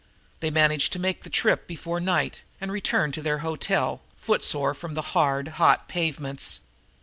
They 0.39 0.49
managed 0.49 0.93
to 0.93 0.99
make 0.99 1.21
the 1.21 1.29
trip 1.29 1.67
before 1.67 1.99
night 1.99 2.41
and 2.59 2.71
returned 2.71 3.13
to 3.13 3.21
the 3.21 3.37
hotel, 3.37 4.01
footsore 4.17 4.73
from 4.73 4.95
the 4.95 5.03
hard, 5.13 5.47
hot 5.61 5.87
pavements. 5.87 6.61